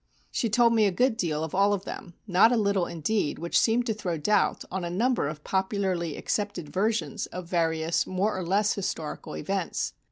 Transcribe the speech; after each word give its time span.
She 0.31 0.49
told 0.49 0.73
me 0.73 0.87
a 0.87 0.91
good 0.91 1.15
deal 1.15 1.43
of 1.43 1.53
all 1.53 1.73
of 1.73 1.85
them, 1.85 2.15
not 2.25 2.51
a 2.51 2.57
little, 2.57 2.87
indeed, 2.87 3.37
which 3.37 3.59
seemed 3.59 3.85
to 3.85 3.93
throw 3.93 4.17
doubt 4.17 4.65
on 4.71 4.83
a 4.83 4.89
number 4.89 5.27
of 5.27 5.43
popularly 5.43 6.17
accepted 6.17 6.69
versions 6.69 7.27
of 7.27 7.45
various 7.47 8.07
more 8.07 8.35
or 8.35 8.43
less 8.43 8.73
historical 8.73 9.37
events. 9.37 9.93